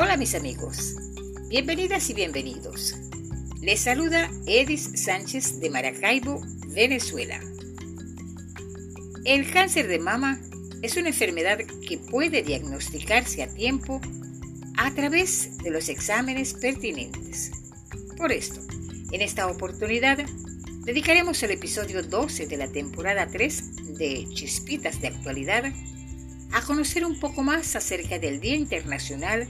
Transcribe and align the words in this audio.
Hola 0.00 0.16
mis 0.16 0.36
amigos, 0.36 0.94
bienvenidas 1.48 2.08
y 2.08 2.14
bienvenidos. 2.14 2.94
Les 3.60 3.80
saluda 3.80 4.30
Edis 4.46 4.92
Sánchez 4.94 5.58
de 5.58 5.70
Maracaibo, 5.70 6.40
Venezuela. 6.68 7.40
El 9.24 9.50
cáncer 9.50 9.88
de 9.88 9.98
mama 9.98 10.38
es 10.82 10.96
una 10.96 11.08
enfermedad 11.08 11.58
que 11.88 11.98
puede 11.98 12.44
diagnosticarse 12.44 13.42
a 13.42 13.52
tiempo 13.52 14.00
a 14.76 14.94
través 14.94 15.58
de 15.64 15.72
los 15.72 15.88
exámenes 15.88 16.54
pertinentes. 16.54 17.50
Por 18.16 18.30
esto, 18.30 18.60
en 19.10 19.20
esta 19.20 19.48
oportunidad, 19.48 20.18
dedicaremos 20.84 21.42
el 21.42 21.50
episodio 21.50 22.04
12 22.04 22.46
de 22.46 22.56
la 22.56 22.68
temporada 22.68 23.26
3 23.26 23.96
de 23.98 24.28
Chispitas 24.32 25.00
de 25.00 25.08
Actualidad 25.08 25.64
a 26.52 26.62
conocer 26.62 27.04
un 27.04 27.18
poco 27.18 27.42
más 27.42 27.74
acerca 27.74 28.20
del 28.20 28.38
Día 28.38 28.54
Internacional 28.54 29.48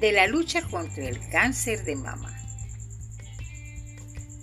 de 0.00 0.12
la 0.12 0.26
lucha 0.26 0.62
contra 0.62 1.08
el 1.08 1.18
cáncer 1.30 1.84
de 1.84 1.96
mama. 1.96 2.32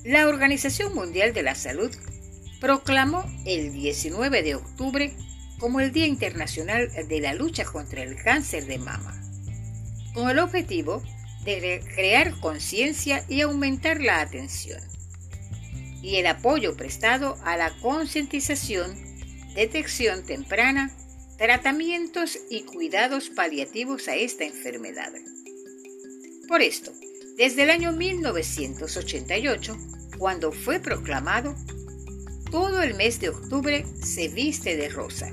La 0.04 0.28
Organización 0.28 0.94
Mundial 0.94 1.34
de 1.34 1.44
la 1.44 1.56
Salud 1.56 1.92
proclamó 2.60 3.24
el 3.46 3.74
19 3.74 4.44
de 4.44 4.56
octubre 4.56 5.16
como 5.60 5.80
el 5.80 5.92
Día 5.92 6.08
Internacional 6.08 6.90
de 7.08 7.20
la 7.22 7.34
Lucha 7.34 7.64
contra 7.64 8.04
el 8.04 8.22
Cáncer 8.22 8.66
de 8.66 8.80
Mama, 8.80 9.22
con 10.14 10.30
el 10.30 10.40
objetivo 10.40 11.02
de 11.46 11.82
crear 11.96 12.38
conciencia 12.40 13.24
y 13.30 13.42
aumentar 13.42 14.02
la 14.02 14.20
atención 14.22 14.82
y 16.04 16.18
el 16.18 16.28
apoyo 16.28 16.76
prestado 16.76 17.38
a 17.46 17.56
la 17.56 17.72
concientización, 17.80 18.94
detección 19.56 20.26
temprana, 20.26 20.92
tratamientos 21.38 22.38
y 22.50 22.64
cuidados 22.64 23.30
paliativos 23.30 24.08
a 24.08 24.16
esta 24.16 24.46
enfermedad. 24.46 25.12
Por 26.48 26.62
esto, 26.62 26.92
desde 27.38 27.64
el 27.64 27.70
año 27.70 27.92
1988, 27.92 29.78
cuando 30.18 30.52
fue 30.52 30.80
proclamado, 30.80 31.56
todo 32.52 32.84
el 32.84 32.94
mes 32.94 33.20
de 33.20 33.30
octubre 33.30 33.86
se 34.02 34.28
viste 34.28 34.78
de 34.78 34.90
rosa, 34.90 35.32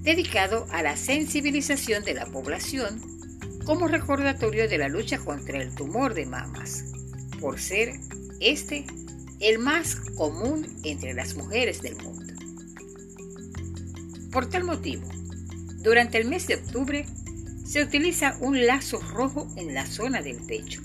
dedicado 0.00 0.66
a 0.70 0.82
la 0.82 0.96
sensibilización 0.96 2.04
de 2.04 2.14
la 2.14 2.26
población 2.26 3.02
como 3.66 3.86
recordatorio 3.86 4.66
de 4.66 4.78
la 4.78 4.88
lucha 4.88 5.18
contra 5.18 5.60
el 5.60 5.74
tumor 5.74 6.14
de 6.14 6.24
mamas, 6.24 6.84
por 7.38 7.60
ser 7.60 7.92
este 8.40 8.86
el 9.40 9.58
más 9.58 9.96
común 10.16 10.66
entre 10.84 11.12
las 11.12 11.34
mujeres 11.34 11.82
del 11.82 11.96
mundo. 11.96 12.32
Por 14.32 14.48
tal 14.48 14.64
motivo, 14.64 15.06
durante 15.78 16.18
el 16.18 16.26
mes 16.26 16.46
de 16.46 16.56
octubre 16.56 17.06
se 17.64 17.82
utiliza 17.82 18.36
un 18.40 18.66
lazo 18.66 19.00
rojo 19.00 19.48
en 19.56 19.74
la 19.74 19.86
zona 19.86 20.22
del 20.22 20.44
pecho, 20.46 20.80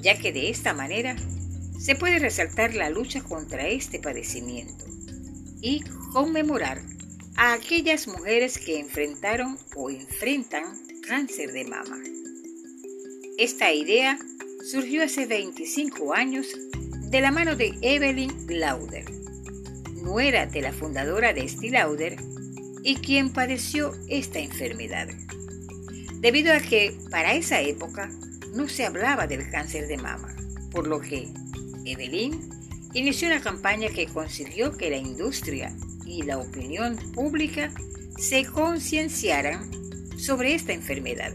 ya 0.00 0.18
que 0.18 0.32
de 0.32 0.50
esta 0.50 0.74
manera 0.74 1.16
se 1.78 1.94
puede 1.94 2.18
resaltar 2.18 2.74
la 2.74 2.90
lucha 2.90 3.22
contra 3.22 3.68
este 3.68 3.98
padecimiento 3.98 4.84
y 5.60 5.82
conmemorar 6.12 6.80
a 7.36 7.54
aquellas 7.54 8.08
mujeres 8.08 8.58
que 8.58 8.78
enfrentaron 8.78 9.58
o 9.76 9.90
enfrentan 9.90 10.64
cáncer 11.06 11.52
de 11.52 11.64
mama. 11.64 11.98
Esta 13.38 13.72
idea 13.72 14.18
surgió 14.70 15.02
hace 15.02 15.26
25 15.26 16.14
años 16.14 16.46
de 17.10 17.20
la 17.20 17.30
mano 17.30 17.56
de 17.56 17.74
Evelyn 17.82 18.32
Lauder, 18.48 19.04
nuera 20.02 20.46
de 20.46 20.62
la 20.62 20.72
fundadora 20.72 21.32
de 21.32 21.50
Lauder 21.70 22.31
y 22.82 22.96
quien 22.96 23.32
padeció 23.32 23.92
esta 24.08 24.38
enfermedad 24.38 25.08
debido 26.22 26.54
a 26.54 26.60
que 26.60 26.96
para 27.10 27.34
esa 27.34 27.60
época 27.60 28.08
no 28.54 28.68
se 28.68 28.86
hablaba 28.86 29.26
del 29.26 29.50
cáncer 29.50 29.88
de 29.88 29.96
mama, 29.96 30.34
por 30.70 30.86
lo 30.86 31.00
que 31.00 31.28
Evelyn 31.84 32.48
inició 32.94 33.26
una 33.26 33.42
campaña 33.42 33.88
que 33.88 34.06
consiguió 34.06 34.76
que 34.76 34.88
la 34.88 34.98
industria 34.98 35.74
y 36.06 36.22
la 36.22 36.38
opinión 36.38 36.96
pública 37.12 37.72
se 38.16 38.44
concienciaran 38.44 39.68
sobre 40.16 40.54
esta 40.54 40.72
enfermedad. 40.72 41.34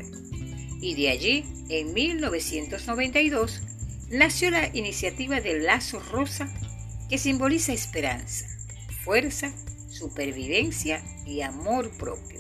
Y 0.80 0.96
de 0.96 1.10
allí, 1.10 1.46
en 1.68 1.94
1992, 1.94 3.62
nació 4.10 4.52
la 4.52 4.68
iniciativa 4.74 5.42
del 5.42 5.66
Lazo 5.66 6.00
Rosa 6.00 6.48
que 7.10 7.18
simboliza 7.18 7.74
esperanza, 7.74 8.46
fuerza, 9.04 9.54
supervivencia 9.98 11.04
y 11.26 11.42
amor 11.42 11.92
propio. 11.98 12.40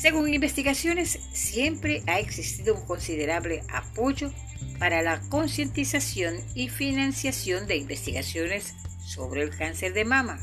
Según 0.00 0.32
investigaciones, 0.32 1.18
siempre 1.32 2.02
ha 2.06 2.20
existido 2.20 2.74
un 2.74 2.86
considerable 2.86 3.62
apoyo 3.70 4.32
para 4.78 5.02
la 5.02 5.20
concientización 5.28 6.36
y 6.54 6.68
financiación 6.68 7.66
de 7.66 7.76
investigaciones 7.76 8.74
sobre 9.04 9.42
el 9.42 9.50
cáncer 9.50 9.92
de 9.92 10.06
mama. 10.06 10.38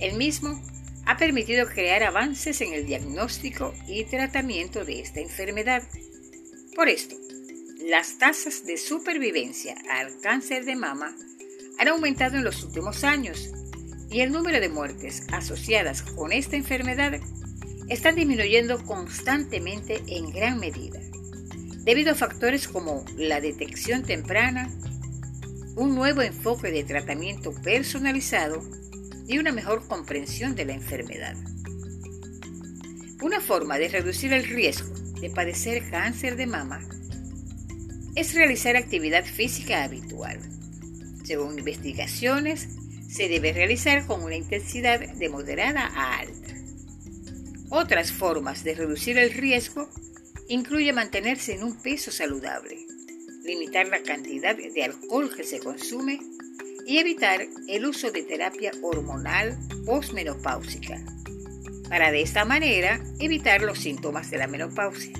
El 0.00 0.16
mismo 0.16 0.60
ha 1.06 1.16
permitido 1.16 1.66
crear 1.66 2.02
avances 2.02 2.60
en 2.60 2.74
el 2.74 2.86
diagnóstico 2.86 3.74
y 3.86 4.04
tratamiento 4.04 4.84
de 4.84 5.00
esta 5.00 5.20
enfermedad. 5.20 5.82
Por 6.74 6.88
esto, 6.88 7.16
las 7.88 8.18
tasas 8.18 8.66
de 8.66 8.76
supervivencia 8.76 9.76
al 9.90 10.20
cáncer 10.20 10.64
de 10.64 10.76
mama 10.76 11.16
han 11.78 11.88
aumentado 11.88 12.36
en 12.36 12.44
los 12.44 12.62
últimos 12.64 13.02
años 13.02 13.50
y 14.12 14.20
el 14.20 14.30
número 14.30 14.60
de 14.60 14.68
muertes 14.68 15.22
asociadas 15.32 16.02
con 16.02 16.32
esta 16.32 16.56
enfermedad 16.56 17.18
están 17.88 18.14
disminuyendo 18.14 18.84
constantemente 18.84 20.02
en 20.06 20.30
gran 20.30 20.58
medida, 20.60 21.00
debido 21.84 22.12
a 22.12 22.14
factores 22.14 22.68
como 22.68 23.04
la 23.16 23.40
detección 23.40 24.02
temprana, 24.02 24.70
un 25.76 25.94
nuevo 25.94 26.20
enfoque 26.20 26.70
de 26.70 26.84
tratamiento 26.84 27.52
personalizado 27.62 28.62
y 29.26 29.38
una 29.38 29.50
mejor 29.50 29.88
comprensión 29.88 30.54
de 30.54 30.66
la 30.66 30.74
enfermedad. 30.74 31.34
Una 33.22 33.40
forma 33.40 33.78
de 33.78 33.88
reducir 33.88 34.34
el 34.34 34.44
riesgo 34.44 34.92
de 35.20 35.30
padecer 35.30 35.88
cáncer 35.90 36.36
de 36.36 36.46
mama 36.46 36.80
es 38.14 38.34
realizar 38.34 38.76
actividad 38.76 39.24
física 39.24 39.84
habitual. 39.84 40.38
Según 41.24 41.58
investigaciones, 41.58 42.81
se 43.12 43.28
debe 43.28 43.52
realizar 43.52 44.06
con 44.06 44.22
una 44.22 44.36
intensidad 44.36 44.98
de 44.98 45.28
moderada 45.28 45.86
a 45.86 46.20
alta. 46.20 46.54
Otras 47.68 48.10
formas 48.10 48.64
de 48.64 48.74
reducir 48.74 49.18
el 49.18 49.30
riesgo 49.32 49.90
incluye 50.48 50.94
mantenerse 50.94 51.54
en 51.54 51.62
un 51.62 51.76
peso 51.76 52.10
saludable, 52.10 52.78
limitar 53.44 53.88
la 53.88 54.02
cantidad 54.02 54.56
de 54.56 54.82
alcohol 54.82 55.30
que 55.34 55.44
se 55.44 55.58
consume 55.58 56.20
y 56.86 56.98
evitar 56.98 57.46
el 57.68 57.84
uso 57.84 58.10
de 58.10 58.22
terapia 58.22 58.72
hormonal 58.80 59.58
postmenopáusica, 59.84 61.04
para 61.90 62.10
de 62.10 62.22
esta 62.22 62.46
manera 62.46 62.98
evitar 63.20 63.60
los 63.60 63.78
síntomas 63.78 64.30
de 64.30 64.38
la 64.38 64.46
menopausia. 64.46 65.12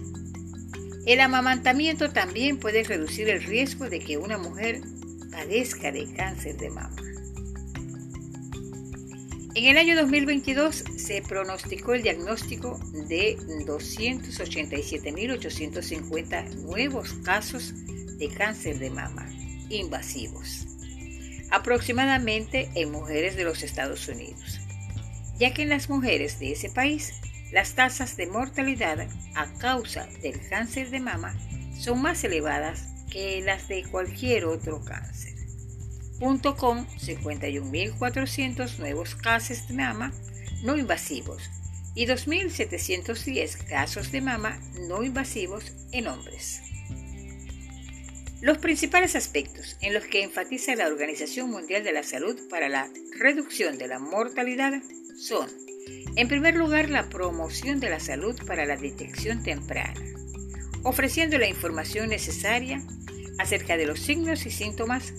El 1.04 1.20
amamantamiento 1.20 2.10
también 2.10 2.58
puede 2.58 2.84
reducir 2.84 3.28
el 3.28 3.42
riesgo 3.42 3.90
de 3.90 3.98
que 3.98 4.16
una 4.16 4.38
mujer 4.38 4.80
padezca 5.30 5.92
de 5.92 6.10
cáncer 6.14 6.56
de 6.56 6.70
mama. 6.70 6.96
En 9.54 9.66
el 9.66 9.76
año 9.76 9.94
2022 9.96 10.82
se 10.96 11.20
pronosticó 11.20 11.92
el 11.92 12.02
diagnóstico 12.02 12.80
de 13.06 13.36
287.850 13.66 16.54
nuevos 16.62 17.12
casos 17.22 17.74
de 18.16 18.30
cáncer 18.30 18.78
de 18.78 18.88
mama 18.88 19.28
invasivos, 19.68 20.66
aproximadamente 21.50 22.70
en 22.74 22.92
mujeres 22.92 23.36
de 23.36 23.44
los 23.44 23.62
Estados 23.62 24.08
Unidos, 24.08 24.58
ya 25.38 25.52
que 25.52 25.64
en 25.64 25.68
las 25.68 25.90
mujeres 25.90 26.38
de 26.38 26.52
ese 26.52 26.70
país 26.70 27.20
las 27.52 27.74
tasas 27.74 28.16
de 28.16 28.28
mortalidad 28.28 29.06
a 29.34 29.52
causa 29.58 30.06
del 30.22 30.40
cáncer 30.48 30.88
de 30.88 31.00
mama 31.00 31.38
son 31.78 32.00
más 32.00 32.24
elevadas 32.24 32.88
que 33.10 33.42
las 33.42 33.68
de 33.68 33.84
cualquier 33.84 34.46
otro 34.46 34.82
cáncer 34.82 35.31
con 36.22 36.86
51.400 36.86 38.78
nuevos 38.78 39.16
casos 39.16 39.66
de 39.66 39.74
mama 39.74 40.12
no 40.62 40.76
invasivos 40.76 41.50
y 41.96 42.06
2.710 42.06 43.66
casos 43.66 44.12
de 44.12 44.20
mama 44.20 44.60
no 44.86 45.02
invasivos 45.02 45.72
en 45.90 46.06
hombres. 46.06 46.62
Los 48.40 48.58
principales 48.58 49.16
aspectos 49.16 49.76
en 49.80 49.94
los 49.94 50.04
que 50.04 50.22
enfatiza 50.22 50.76
la 50.76 50.86
Organización 50.86 51.50
Mundial 51.50 51.82
de 51.82 51.92
la 51.92 52.04
Salud 52.04 52.38
para 52.48 52.68
la 52.68 52.88
reducción 53.18 53.76
de 53.76 53.88
la 53.88 53.98
mortalidad 53.98 54.80
son, 55.18 55.48
en 56.14 56.28
primer 56.28 56.54
lugar, 56.54 56.88
la 56.88 57.08
promoción 57.08 57.80
de 57.80 57.90
la 57.90 57.98
salud 57.98 58.40
para 58.46 58.64
la 58.64 58.76
detección 58.76 59.42
temprana, 59.42 60.00
ofreciendo 60.84 61.36
la 61.38 61.48
información 61.48 62.10
necesaria 62.10 62.80
acerca 63.38 63.76
de 63.76 63.86
los 63.86 63.98
signos 63.98 64.46
y 64.46 64.52
síntomas 64.52 65.12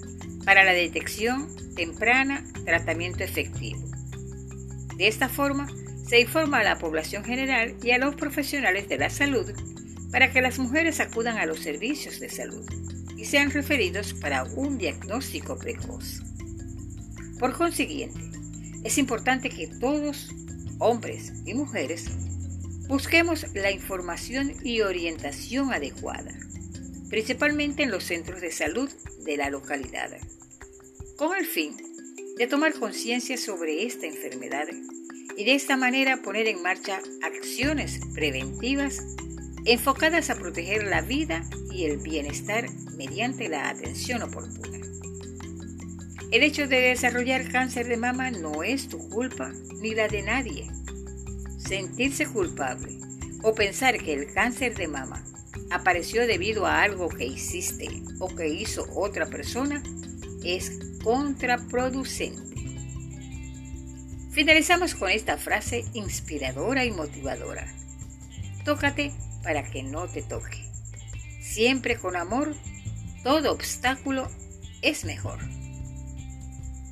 para 0.46 0.64
la 0.64 0.74
detección 0.74 1.48
temprana, 1.76 2.44
tratamiento 2.66 3.24
efectivo. 3.24 3.82
De 4.98 5.08
esta 5.08 5.30
forma, 5.30 5.68
se 6.08 6.20
informa 6.20 6.60
a 6.60 6.64
la 6.64 6.78
población 6.78 7.24
general 7.24 7.76
y 7.82 7.92
a 7.92 7.98
los 7.98 8.16
profesionales 8.16 8.88
de 8.90 8.98
la 8.98 9.10
salud 9.10 9.52
para 10.12 10.32
que 10.32 10.42
las 10.42 10.60
mujeres 10.60 11.00
acudan 11.00 11.38
a 11.38 11.46
los 11.46 11.60
servicios 11.60 12.20
de 12.20 12.30
salud 12.30 12.64
y 13.18 13.26
sean 13.26 13.52
referidos 13.52 14.14
para 14.14 14.44
un 14.44 14.78
diagnóstico 14.78 15.58
precoz. 15.58 16.22
Por 17.40 17.54
consiguiente, 17.58 18.20
es 18.84 18.98
importante 18.98 19.50
que 19.50 19.68
todos, 19.68 20.30
hombres 20.78 21.34
y 21.46 21.54
mujeres, 21.54 22.12
busquemos 22.88 23.46
la 23.54 23.72
información 23.72 24.54
y 24.64 24.82
orientación 24.82 25.74
adecuada, 25.74 26.32
principalmente 27.14 27.84
en 27.84 27.92
los 27.92 28.06
centros 28.06 28.42
de 28.42 28.52
salud 28.52 28.90
de 29.24 29.38
la 29.38 29.52
localidad, 29.52 30.10
con 31.16 31.38
el 31.38 31.46
fin 31.46 31.78
de 32.40 32.48
tomar 32.48 32.74
conciencia 32.74 33.38
sobre 33.38 33.86
esta 33.86 34.08
enfermedad 34.08 34.66
y 35.38 35.46
de 35.46 35.54
esta 35.54 35.78
manera 35.78 36.24
poner 36.24 36.48
en 36.48 36.64
marcha 36.64 37.00
acciones 37.22 38.00
preventivas 38.16 38.98
enfocadas 39.64 40.32
a 40.32 40.40
proteger 40.40 40.86
la 40.86 41.02
vida 41.04 41.48
y 41.72 41.86
el 41.86 41.98
bienestar 41.98 42.66
mediante 42.98 43.48
la 43.48 43.70
atención 43.70 44.24
oportuna. 44.24 44.80
El 46.32 46.42
hecho 46.42 46.66
de 46.66 46.82
desarrollar 46.82 47.52
cáncer 47.52 47.90
de 47.90 47.98
mama 47.98 48.32
no 48.32 48.64
es 48.64 48.90
tu 48.90 48.98
culpa 49.10 49.54
ni 49.84 49.94
la 49.94 50.08
de 50.08 50.24
nadie. 50.24 50.68
Sentirse 51.60 52.26
culpable 52.26 52.98
o 53.44 53.54
pensar 53.54 54.00
que 54.00 54.14
el 54.14 54.34
cáncer 54.34 54.74
de 54.74 54.88
mama 54.88 55.24
apareció 55.74 56.28
debido 56.28 56.66
a 56.66 56.84
algo 56.84 57.10
que 57.10 57.26
hiciste 57.26 57.90
o 58.20 58.28
que 58.28 58.48
hizo 58.48 58.88
otra 58.96 59.26
persona 59.26 59.82
es 60.44 60.80
contraproducente. 61.04 62.54
Finalizamos 64.32 64.96
con 64.96 65.10
esta 65.10 65.38
frase 65.38 65.84
inspiradora 65.94 66.86
y 66.86 66.92
motivadora. 66.92 67.68
Tócate 68.66 69.12
para 69.44 69.64
que 69.64 69.84
no 69.84 70.08
te 70.08 70.22
toque. 70.22 70.64
Siempre 71.42 71.98
con 71.98 72.16
amor, 72.16 72.56
todo 73.24 73.52
obstáculo 73.52 74.30
es 74.82 75.06
mejor. 75.06 75.40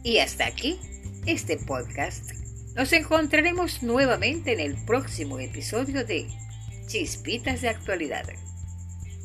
Y 0.03 0.19
hasta 0.19 0.45
aquí 0.45 0.79
este 1.25 1.57
podcast. 1.57 2.31
Nos 2.75 2.93
encontraremos 2.93 3.83
nuevamente 3.83 4.53
en 4.53 4.59
el 4.59 4.75
próximo 4.85 5.39
episodio 5.39 6.05
de 6.05 6.27
Chispitas 6.87 7.61
de 7.61 7.69
Actualidad. 7.69 8.25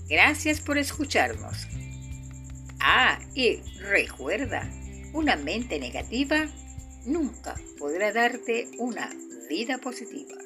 Gracias 0.08 0.60
por 0.60 0.78
escucharnos. 0.78 1.66
Ah, 2.80 3.18
y 3.34 3.56
recuerda, 3.80 4.70
una 5.12 5.36
mente 5.36 5.78
negativa 5.78 6.46
nunca 7.04 7.54
podrá 7.78 8.12
darte 8.12 8.68
una 8.78 9.10
vida 9.48 9.78
positiva. 9.78 10.45